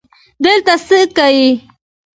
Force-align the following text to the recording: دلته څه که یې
دلته 0.43 0.73
څه 0.87 0.99
که 1.15 1.25
یې 1.35 1.49